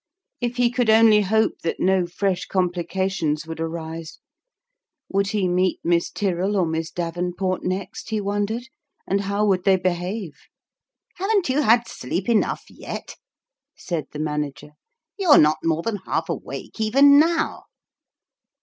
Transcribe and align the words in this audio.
If 0.39 0.55
he 0.57 0.71
could 0.71 0.89
only 0.89 1.21
hope 1.21 1.59
that 1.61 1.79
no 1.79 2.07
fresh 2.07 2.47
complications 2.47 3.45
would 3.45 3.59
arise! 3.59 4.17
Would 5.09 5.27
he 5.27 5.47
meet 5.47 5.79
Miss 5.83 6.09
Tyrrell 6.09 6.55
or 6.55 6.65
Miss 6.65 6.89
Davenport 6.89 7.63
next, 7.63 8.09
he 8.09 8.19
won 8.19 8.47
dered, 8.47 8.63
and 9.05 9.21
how 9.21 9.45
would 9.45 9.63
they 9.63 9.75
behave?" 9.77 10.33
Haven't 11.17 11.49
you 11.49 11.61
had 11.61 11.87
sleep 11.87 12.27
enough 12.29 12.63
yet?" 12.67 13.15
said 13.77 14.05
the 14.11 14.17
Manager." 14.17 14.71
You're 15.19 15.37
not 15.37 15.57
more 15.63 15.83
than 15.83 15.97
half 15.97 16.29
awake 16.29 16.79
even 16.81 17.19
now 17.19 17.65